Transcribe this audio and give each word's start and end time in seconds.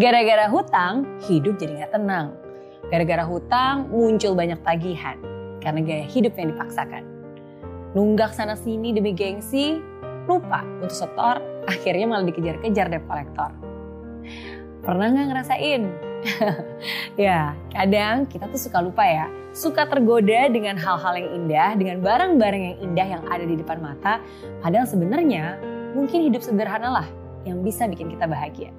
Gara-gara 0.00 0.48
hutang, 0.48 1.04
hidup 1.28 1.60
jadi 1.60 1.84
gak 1.84 1.92
tenang. 1.92 2.32
Gara-gara 2.88 3.20
hutang, 3.20 3.92
muncul 3.92 4.32
banyak 4.32 4.56
tagihan. 4.64 5.20
Karena 5.60 5.84
gaya 5.84 6.08
hidup 6.08 6.40
yang 6.40 6.56
dipaksakan. 6.56 7.04
Nunggak 7.92 8.32
sana 8.32 8.56
sini 8.56 8.96
demi 8.96 9.12
gengsi, 9.12 9.76
lupa 10.24 10.64
untuk 10.80 10.88
setor, 10.88 11.44
akhirnya 11.68 12.08
malah 12.08 12.24
dikejar-kejar 12.24 12.88
debt 12.88 13.04
kolektor. 13.04 13.52
Pernah 14.80 15.06
gak 15.12 15.26
ngerasain? 15.36 15.82
ya, 17.28 17.52
kadang 17.68 18.24
kita 18.24 18.48
tuh 18.48 18.56
suka 18.56 18.80
lupa 18.80 19.04
ya. 19.04 19.28
Suka 19.52 19.84
tergoda 19.84 20.48
dengan 20.48 20.80
hal-hal 20.80 21.12
yang 21.20 21.44
indah, 21.44 21.70
dengan 21.76 22.00
barang-barang 22.00 22.62
yang 22.72 22.76
indah 22.88 23.06
yang 23.20 23.22
ada 23.28 23.44
di 23.44 23.52
depan 23.52 23.84
mata. 23.84 24.16
Padahal 24.64 24.88
sebenarnya 24.88 25.60
mungkin 25.92 26.24
hidup 26.24 26.40
sederhana 26.40 26.88
lah 26.88 27.08
yang 27.44 27.60
bisa 27.60 27.84
bikin 27.84 28.08
kita 28.16 28.24
bahagia. 28.24 28.72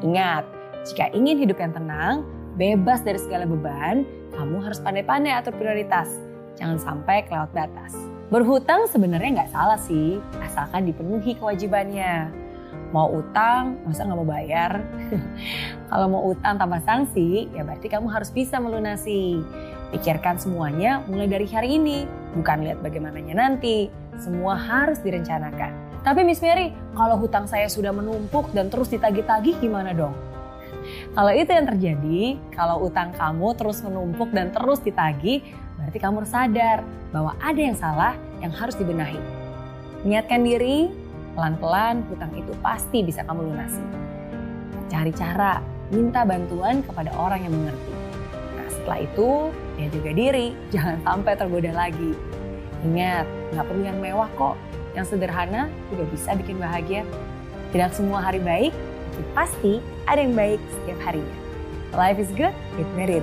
Ingat, 0.00 0.48
jika 0.88 1.12
ingin 1.12 1.36
hidup 1.44 1.60
yang 1.60 1.76
tenang, 1.76 2.24
bebas 2.56 3.04
dari 3.04 3.20
segala 3.20 3.44
beban, 3.44 4.08
kamu 4.32 4.64
harus 4.64 4.80
pandai-pandai 4.80 5.36
atur 5.36 5.52
prioritas. 5.60 6.08
Jangan 6.56 6.80
sampai 6.80 7.28
kelewat 7.28 7.52
batas. 7.52 7.92
Berhutang 8.32 8.88
sebenarnya 8.88 9.42
nggak 9.42 9.52
salah 9.52 9.80
sih, 9.80 10.22
asalkan 10.40 10.88
dipenuhi 10.88 11.36
kewajibannya. 11.36 12.32
Mau 12.90 13.10
utang, 13.22 13.78
masa 13.86 14.06
nggak 14.06 14.18
mau 14.18 14.28
bayar? 14.28 14.82
Kalau 15.90 16.06
mau 16.10 16.22
utang 16.32 16.58
tanpa 16.58 16.82
sanksi, 16.82 17.50
ya 17.54 17.62
berarti 17.62 17.86
kamu 17.90 18.08
harus 18.08 18.32
bisa 18.32 18.58
melunasi. 18.58 19.42
Pikirkan 19.90 20.38
semuanya 20.38 21.02
mulai 21.10 21.26
dari 21.26 21.46
hari 21.50 21.76
ini, 21.76 22.06
bukan 22.34 22.66
lihat 22.66 22.78
bagaimananya 22.84 23.34
nanti. 23.34 23.90
Semua 24.20 24.58
harus 24.58 25.00
direncanakan. 25.00 26.00
Tapi 26.00 26.24
Miss 26.24 26.40
Mary, 26.40 26.72
kalau 26.96 27.20
hutang 27.20 27.44
saya 27.44 27.68
sudah 27.68 27.92
menumpuk 27.92 28.52
dan 28.56 28.72
terus 28.72 28.88
ditagih-tagih 28.88 29.60
gimana 29.60 29.92
dong? 29.92 30.16
Kalau 31.12 31.32
itu 31.34 31.50
yang 31.52 31.68
terjadi, 31.68 32.40
kalau 32.56 32.88
utang 32.88 33.12
kamu 33.12 33.52
terus 33.52 33.84
menumpuk 33.84 34.32
dan 34.32 34.48
terus 34.48 34.80
ditagih, 34.80 35.44
berarti 35.76 35.98
kamu 36.00 36.24
harus 36.24 36.32
sadar 36.32 36.78
bahwa 37.12 37.36
ada 37.36 37.60
yang 37.60 37.76
salah 37.76 38.16
yang 38.40 38.52
harus 38.54 38.76
dibenahi. 38.80 39.20
Niatkan 40.08 40.40
diri, 40.40 40.88
pelan-pelan 41.36 42.00
hutang 42.08 42.32
itu 42.32 42.52
pasti 42.64 43.04
bisa 43.04 43.20
kamu 43.28 43.52
lunasi. 43.52 43.84
Cari 44.88 45.12
cara, 45.12 45.60
minta 45.92 46.24
bantuan 46.24 46.80
kepada 46.80 47.12
orang 47.20 47.44
yang 47.44 47.52
mengerti. 47.52 47.99
Setelah 48.90 49.06
itu, 49.06 49.30
ya 49.78 49.86
juga 49.94 50.10
diri, 50.10 50.46
jangan 50.74 50.98
sampai 51.06 51.38
tergoda 51.38 51.70
lagi. 51.70 52.10
Ingat, 52.82 53.22
nggak 53.54 53.64
perlu 53.70 53.82
yang 53.86 54.02
mewah 54.02 54.26
kok. 54.34 54.58
Yang 54.98 55.14
sederhana 55.14 55.70
juga 55.94 56.10
bisa 56.10 56.34
bikin 56.34 56.58
bahagia. 56.58 57.06
Tidak 57.70 57.94
semua 57.94 58.18
hari 58.18 58.42
baik, 58.42 58.74
tapi 59.14 59.24
pasti 59.30 59.72
ada 60.10 60.26
yang 60.26 60.34
baik 60.34 60.58
setiap 60.74 60.98
harinya. 61.06 61.38
Life 61.94 62.18
is 62.18 62.34
good 62.34 62.50
with 62.74 62.90
Mary 62.98 63.22